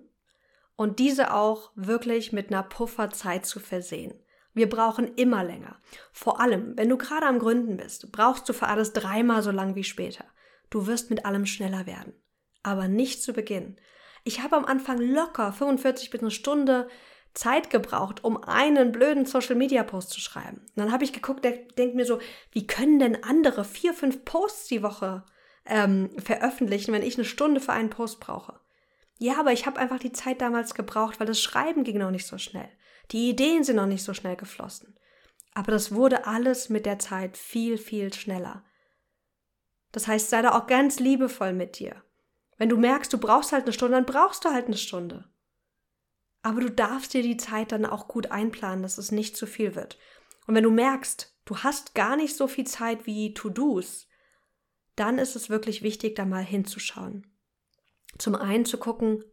und 0.81 0.99
diese 0.99 1.35
auch 1.35 1.71
wirklich 1.75 2.33
mit 2.33 2.49
einer 2.49 2.63
Pufferzeit 2.63 3.47
zu 3.47 3.61
versehen. 3.61 4.15
Wir 4.55 4.69
brauchen 4.69 5.15
immer 5.15 5.45
länger. 5.45 5.77
Vor 6.13 6.41
allem, 6.41 6.77
wenn 6.77 6.89
du 6.89 6.99
gerade 6.99 7.27
am 7.27 7.39
Gründen 7.39 7.77
bist, 7.77 8.11
brauchst 8.11 8.49
du 8.49 8.53
für 8.53 8.67
alles 8.67 8.93
dreimal 8.93 9.43
so 9.43 9.51
lang 9.51 9.75
wie 9.77 9.85
später. 9.85 10.25
Du 10.71 10.87
wirst 10.87 11.11
mit 11.11 11.25
allem 11.25 11.47
schneller 11.47 11.87
werden 11.87 12.15
aber 12.63 12.89
nicht 12.89 13.23
zu 13.23 13.33
Beginn. 13.33 13.77
Ich 14.25 14.43
habe 14.43 14.57
am 14.57 14.65
Anfang 14.65 14.99
locker 14.99 15.53
45 15.53 16.11
bis 16.11 16.21
eine 16.21 16.31
Stunde 16.31 16.89
Zeit 17.33 17.71
gebraucht, 17.71 18.25
um 18.25 18.43
einen 18.43 18.93
blöden 18.93 19.25
Social 19.25 19.55
Media 19.55 19.83
Post 19.83 20.11
zu 20.11 20.21
schreiben. 20.21 20.59
Und 20.59 20.77
dann 20.77 20.93
habe 20.93 21.05
ich 21.05 21.13
geguckt, 21.13 21.45
der 21.45 21.53
denkt 21.53 21.95
mir 21.95 22.05
so, 22.05 22.19
wie 22.53 22.67
können 22.67 22.99
denn 22.99 23.23
andere 23.23 23.65
vier, 23.65 23.95
fünf 23.95 24.25
Posts 24.25 24.69
die 24.69 24.83
Woche 24.83 25.25
ähm, 25.65 26.11
veröffentlichen, 26.19 26.93
wenn 26.93 27.03
ich 27.03 27.17
eine 27.17 27.25
Stunde 27.25 27.61
für 27.61 27.73
einen 27.73 27.91
Post 27.91 28.21
brauche? 28.21 28.59
Ja, 29.23 29.39
aber 29.39 29.53
ich 29.53 29.67
habe 29.67 29.79
einfach 29.79 29.99
die 29.99 30.13
Zeit 30.13 30.41
damals 30.41 30.75
gebraucht, 30.75 31.21
weil 31.21 31.27
das 31.27 31.43
Schreiben 31.43 31.85
ging 31.85 31.99
noch 31.99 32.11
nicht 32.11 32.27
so 32.27 32.39
schnell. 32.39 32.71
Die 33.11 33.29
Ideen 33.29 33.65
sind 33.65 33.77
noch 33.77 33.87
nicht 33.87 34.03
so 34.03 34.15
schnell 34.15 34.35
geflossen. 34.35 34.99
Aber 35.53 35.73
das 35.73 35.95
wurde 35.95 36.27
alles 36.27 36.71
mit 36.71 36.87
der 36.87 36.99
Zeit 36.99 37.37
viel, 37.37 37.77
viel 37.77 38.15
schneller. 38.15 38.65
Das 39.93 40.07
heißt, 40.07 40.31
sei 40.31 40.41
da 40.41 40.59
auch 40.59 40.67
ganz 40.67 41.01
liebevoll 41.01 41.53
mit 41.53 41.79
dir. 41.79 42.03
Wenn 42.57 42.71
du 42.71 42.79
merkst, 42.79 43.13
du 43.13 43.19
brauchst 43.19 43.53
halt 43.53 43.65
eine 43.65 43.75
Stunde, 43.75 43.97
dann 43.97 44.07
brauchst 44.07 44.47
du 44.47 44.49
halt 44.49 44.69
eine 44.69 44.79
Stunde. 44.79 45.31
Aber 46.41 46.63
du 46.63 46.71
darfst 46.71 47.13
dir 47.13 47.23
die 47.23 47.37
Zeit 47.37 47.73
dann 47.73 47.85
auch 47.85 48.09
gut 48.09 48.31
einplanen, 48.31 48.83
dass 48.83 48.97
es 48.97 49.13
nicht 49.13 49.37
zu 49.37 49.47
viel 49.47 49.75
wird. 49.75 49.99
Und 50.47 50.55
wenn 50.55 50.65
du 50.65 50.71
merkst, 50.71 51.37
du 51.45 51.59
hast 51.59 51.95
gar 51.95 52.17
nicht 52.17 52.35
so 52.37 52.49
viel 52.49 52.67
Zeit 52.67 53.05
wie 53.05 53.35
To-Dos, 53.35 54.09
dann 54.97 55.19
ist 55.19 55.37
es 55.37 55.51
wirklich 55.51 55.83
wichtig, 55.83 56.17
da 56.17 56.25
mal 56.25 56.43
hinzuschauen. 56.43 57.30
Zum 58.21 58.35
einen 58.35 58.67
zu 58.67 58.77
gucken, 58.77 59.25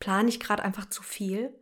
plane 0.00 0.28
ich 0.28 0.40
gerade 0.40 0.64
einfach 0.64 0.90
zu 0.90 1.00
viel? 1.00 1.56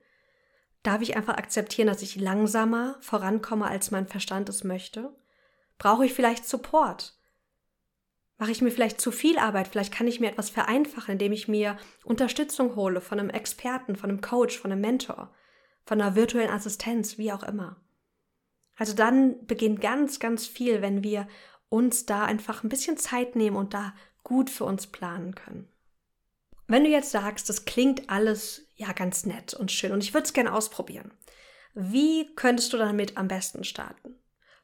Darf 0.82 1.02
ich 1.02 1.14
einfach 1.14 1.36
akzeptieren, 1.36 1.88
dass 1.88 2.00
ich 2.00 2.16
langsamer 2.16 2.96
vorankomme, 3.00 3.66
als 3.66 3.90
mein 3.90 4.06
Verstand 4.06 4.48
es 4.48 4.64
möchte? 4.64 5.14
Brauche 5.76 6.06
ich 6.06 6.14
vielleicht 6.14 6.48
Support? 6.48 7.18
Mache 8.38 8.50
ich 8.50 8.62
mir 8.62 8.70
vielleicht 8.70 8.98
zu 8.98 9.12
viel 9.12 9.38
Arbeit? 9.38 9.68
Vielleicht 9.68 9.92
kann 9.92 10.06
ich 10.06 10.20
mir 10.20 10.30
etwas 10.30 10.48
vereinfachen, 10.48 11.12
indem 11.12 11.32
ich 11.32 11.48
mir 11.48 11.76
Unterstützung 12.02 12.76
hole 12.76 13.02
von 13.02 13.20
einem 13.20 13.28
Experten, 13.28 13.94
von 13.94 14.08
einem 14.08 14.22
Coach, 14.22 14.58
von 14.58 14.72
einem 14.72 14.80
Mentor, 14.80 15.34
von 15.84 16.00
einer 16.00 16.14
virtuellen 16.14 16.50
Assistenz, 16.50 17.18
wie 17.18 17.30
auch 17.30 17.42
immer. 17.42 17.76
Also 18.74 18.94
dann 18.94 19.44
beginnt 19.44 19.82
ganz, 19.82 20.18
ganz 20.18 20.46
viel, 20.46 20.80
wenn 20.80 21.02
wir 21.02 21.28
uns 21.68 22.06
da 22.06 22.24
einfach 22.24 22.64
ein 22.64 22.70
bisschen 22.70 22.96
Zeit 22.96 23.36
nehmen 23.36 23.56
und 23.56 23.74
da 23.74 23.92
gut 24.22 24.48
für 24.48 24.64
uns 24.64 24.86
planen 24.86 25.34
können. 25.34 25.68
Wenn 26.68 26.84
du 26.84 26.90
jetzt 26.90 27.10
sagst, 27.10 27.48
das 27.48 27.64
klingt 27.64 28.10
alles 28.10 28.68
ja 28.76 28.92
ganz 28.92 29.24
nett 29.24 29.54
und 29.54 29.72
schön 29.72 29.90
und 29.90 30.04
ich 30.04 30.12
würde 30.14 30.26
es 30.26 30.34
gerne 30.34 30.52
ausprobieren, 30.52 31.12
wie 31.74 32.34
könntest 32.34 32.72
du 32.72 32.76
damit 32.76 33.16
am 33.16 33.26
besten 33.26 33.64
starten? 33.64 34.14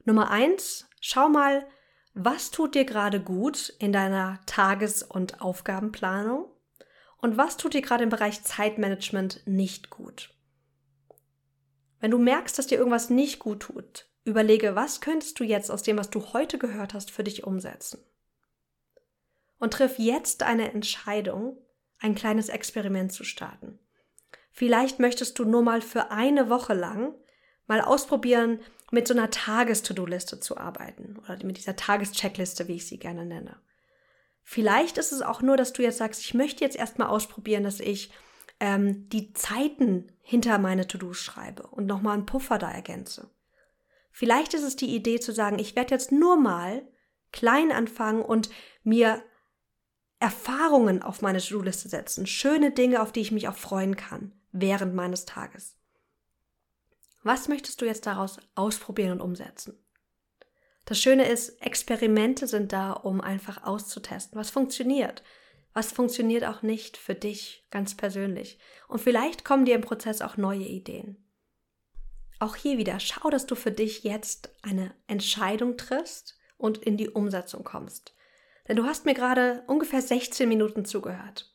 Nummer 0.05 0.31
eins, 0.31 0.87
schau 1.01 1.31
mal, 1.31 1.67
was 2.13 2.51
tut 2.51 2.75
dir 2.75 2.85
gerade 2.85 3.21
gut 3.21 3.75
in 3.79 3.93
deiner 3.93 4.39
Tages- 4.47 5.03
und 5.03 5.41
Aufgabenplanung? 5.41 6.47
Und 7.19 7.39
was 7.39 7.57
tut 7.57 7.73
dir 7.73 7.81
gerade 7.81 8.05
im 8.05 8.11
Bereich 8.11 8.43
Zeitmanagement 8.45 9.43
nicht 9.47 9.89
gut? 9.89 10.35
Wenn 12.01 12.11
du 12.11 12.19
merkst, 12.19 12.59
dass 12.59 12.67
dir 12.67 12.77
irgendwas 12.77 13.09
nicht 13.09 13.39
gut 13.39 13.61
tut, 13.61 14.11
Überlege, 14.25 14.75
was 14.75 15.01
könntest 15.01 15.41
du 15.41 15.45
jetzt 15.45 15.71
aus 15.71 15.83
dem, 15.83 15.99
was 15.99 16.11
du 16.11 16.33
heute 16.33 16.59
gehört 16.59 16.93
hast, 16.93 17.11
für 17.11 17.25
dich 17.25 17.45
umsetzen? 17.45 18.05
Und 19.59 19.73
triff 19.73 19.99
jetzt 19.99 20.43
eine 20.43 20.73
Entscheidung, 20.73 21.64
ein 22.05 22.15
kleines 22.15 22.49
Experiment 22.49 23.13
zu 23.13 23.25
starten. 23.25 23.79
Vielleicht 24.53 25.01
möchtest 25.01 25.39
du 25.39 25.45
nur 25.45 25.63
mal 25.63 25.81
für 25.81 26.11
eine 26.11 26.49
Woche 26.49 26.75
lang 26.75 27.15
mal 27.67 27.81
ausprobieren, 27.81 28.61
mit 28.91 29.09
so 29.09 29.15
einer 29.15 29.31
Tages-To-Do-Liste 29.31 30.39
zu 30.39 30.59
arbeiten 30.59 31.17
oder 31.19 31.45
mit 31.45 31.57
dieser 31.57 31.77
Tagescheckliste, 31.77 32.69
wie 32.69 32.77
ich 32.77 32.87
sie 32.87 32.99
gerne 32.99 33.25
nenne. 33.25 33.57
Vielleicht 34.43 34.99
ist 34.99 35.13
es 35.13 35.23
auch 35.23 35.41
nur, 35.41 35.57
dass 35.57 35.73
du 35.73 35.83
jetzt 35.83 35.97
sagst, 35.97 36.21
ich 36.21 36.35
möchte 36.35 36.63
jetzt 36.63 36.77
erstmal 36.77 37.09
ausprobieren, 37.09 37.65
dass 37.65 37.81
ich 37.81 38.13
ähm, 38.61 39.09
die 39.09 39.33
Zeiten 39.33 40.13
hinter 40.21 40.59
meine 40.59 40.87
To-Dos 40.87 41.17
schreibe 41.17 41.67
und 41.69 41.87
nochmal 41.87 42.15
einen 42.15 42.27
Puffer 42.27 42.59
da 42.59 42.71
ergänze. 42.71 43.31
Vielleicht 44.13 44.55
ist 44.55 44.63
es 44.63 44.77
die 44.77 44.95
Idee 44.95 45.19
zu 45.19 45.33
sagen, 45.33 45.59
ich 45.59 45.75
werde 45.75 45.95
jetzt 45.95 46.13
nur 46.13 46.37
mal 46.37 46.87
klein 47.33 47.73
anfangen 47.73 48.23
und 48.23 48.51
mir 48.85 49.23
Erfahrungen 50.25 51.03
auf 51.03 51.21
meine 51.21 51.39
To-Do-Liste 51.39 51.91
setzen, 51.91 52.27
schöne 52.27 52.71
Dinge, 52.71 53.03
auf 53.03 53.13
die 53.13 53.21
ich 53.21 53.31
mich 53.31 53.47
auch 53.47 53.57
freuen 53.57 53.95
kann 53.95 54.33
während 54.53 54.95
meines 54.95 55.27
Tages. 55.27 55.77
Was 57.23 57.47
möchtest 57.47 57.83
du 57.83 57.85
jetzt 57.85 58.07
daraus 58.07 58.39
ausprobieren 58.55 59.13
und 59.13 59.21
umsetzen? 59.21 59.79
Das 60.87 60.99
Schöne 60.99 61.29
ist, 61.29 61.61
Experimente 61.61 62.47
sind 62.47 62.73
da, 62.73 62.93
um 62.93 63.21
einfach 63.21 63.65
auszutesten, 63.65 64.39
was 64.39 64.49
funktioniert, 64.49 65.23
was 65.75 65.93
funktioniert 65.93 66.45
auch 66.45 66.63
nicht 66.63 66.97
für 66.97 67.15
dich 67.15 67.67
ganz 67.71 67.95
persönlich. 67.95 68.59
Und 68.89 69.03
vielleicht 69.03 69.45
kommen 69.45 69.67
dir 69.67 69.75
im 69.75 69.83
Prozess 69.83 70.23
auch 70.23 70.39
neue 70.39 70.65
Ideen. 70.65 71.23
Auch 72.39 72.57
hier 72.57 72.79
wieder, 72.79 72.99
schau, 72.99 73.29
dass 73.29 73.45
du 73.45 73.57
für 73.57 73.73
dich 73.73 74.05
jetzt 74.05 74.55
eine 74.63 74.95
Entscheidung 75.07 75.77
triffst 75.77 76.39
und 76.57 76.79
in 76.79 76.97
die 76.97 77.11
Umsetzung 77.11 77.63
kommst. 77.63 78.15
Denn 78.69 78.77
du 78.77 78.85
hast 78.85 79.05
mir 79.05 79.15
gerade 79.15 79.63
ungefähr 79.67 80.01
16 80.01 80.49
Minuten 80.49 80.85
zugehört. 80.85 81.55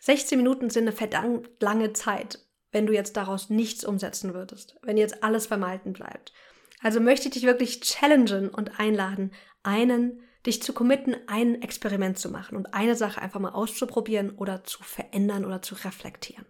16 0.00 0.36
Minuten 0.38 0.70
sind 0.70 0.84
eine 0.84 0.92
verdammt 0.96 1.48
lange 1.60 1.92
Zeit, 1.92 2.40
wenn 2.72 2.86
du 2.86 2.92
jetzt 2.92 3.16
daraus 3.16 3.50
nichts 3.50 3.84
umsetzen 3.84 4.34
würdest, 4.34 4.76
wenn 4.82 4.96
jetzt 4.96 5.22
alles 5.22 5.48
beim 5.48 5.62
Alten 5.62 5.92
bleibt. 5.92 6.32
Also 6.80 6.98
möchte 6.98 7.28
ich 7.28 7.34
dich 7.34 7.44
wirklich 7.44 7.80
challengen 7.80 8.48
und 8.48 8.80
einladen, 8.80 9.32
einen, 9.62 10.20
dich 10.44 10.60
zu 10.62 10.72
committen, 10.72 11.14
ein 11.28 11.62
Experiment 11.62 12.18
zu 12.18 12.28
machen 12.28 12.56
und 12.56 12.74
eine 12.74 12.96
Sache 12.96 13.22
einfach 13.22 13.38
mal 13.38 13.52
auszuprobieren 13.52 14.30
oder 14.30 14.64
zu 14.64 14.82
verändern 14.82 15.44
oder 15.44 15.62
zu 15.62 15.76
reflektieren. 15.76 16.46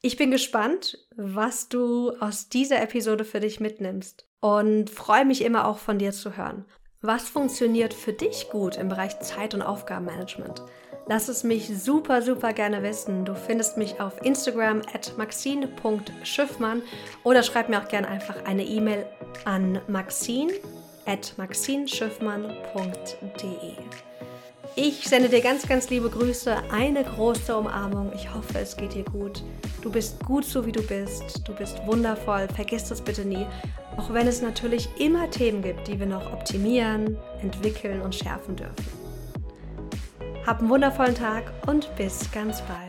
Ich 0.00 0.16
bin 0.16 0.30
gespannt, 0.30 0.96
was 1.16 1.68
du 1.68 2.12
aus 2.20 2.48
dieser 2.48 2.80
Episode 2.80 3.24
für 3.24 3.40
dich 3.40 3.58
mitnimmst 3.58 4.28
und 4.38 4.90
freue 4.90 5.24
mich 5.24 5.42
immer 5.42 5.66
auch 5.66 5.78
von 5.78 5.98
dir 5.98 6.12
zu 6.12 6.36
hören. 6.36 6.66
Was 7.00 7.28
funktioniert 7.28 7.94
für 7.94 8.12
dich 8.12 8.50
gut 8.50 8.76
im 8.76 8.88
Bereich 8.88 9.20
Zeit- 9.20 9.54
und 9.54 9.62
Aufgabenmanagement? 9.62 10.64
Lass 11.06 11.28
es 11.28 11.44
mich 11.44 11.70
super, 11.80 12.22
super 12.22 12.52
gerne 12.52 12.82
wissen. 12.82 13.24
Du 13.24 13.36
findest 13.36 13.76
mich 13.76 14.00
auf 14.00 14.20
Instagram 14.24 14.82
at 14.92 15.16
maxine.schiffmann 15.16 16.82
oder 17.22 17.44
schreib 17.44 17.68
mir 17.68 17.80
auch 17.80 17.86
gerne 17.86 18.08
einfach 18.08 18.44
eine 18.46 18.64
E-Mail 18.64 19.06
an 19.44 19.80
maxine 19.86 20.52
at 21.06 21.34
maxinschiffmann.de. 21.36 23.74
Ich 24.74 25.08
sende 25.08 25.28
dir 25.28 25.40
ganz, 25.40 25.68
ganz 25.68 25.88
liebe 25.90 26.10
Grüße, 26.10 26.64
eine 26.72 27.04
große 27.04 27.56
Umarmung. 27.56 28.10
Ich 28.12 28.34
hoffe, 28.34 28.58
es 28.58 28.76
geht 28.76 28.94
dir 28.94 29.04
gut. 29.04 29.44
Du 29.82 29.92
bist 29.92 30.18
gut 30.24 30.44
so, 30.44 30.66
wie 30.66 30.72
du 30.72 30.82
bist. 30.82 31.46
Du 31.46 31.54
bist 31.54 31.78
wundervoll. 31.86 32.48
Vergiss 32.54 32.88
das 32.88 33.00
bitte 33.00 33.24
nie. 33.24 33.46
Auch 33.98 34.14
wenn 34.14 34.28
es 34.28 34.40
natürlich 34.40 34.88
immer 35.00 35.28
Themen 35.28 35.60
gibt, 35.60 35.88
die 35.88 35.98
wir 35.98 36.06
noch 36.06 36.32
optimieren, 36.32 37.18
entwickeln 37.42 38.00
und 38.00 38.14
schärfen 38.14 38.54
dürfen. 38.54 38.86
Hab 40.46 40.60
einen 40.60 40.70
wundervollen 40.70 41.16
Tag 41.16 41.52
und 41.66 41.94
bis 41.96 42.30
ganz 42.30 42.62
bald. 42.62 42.87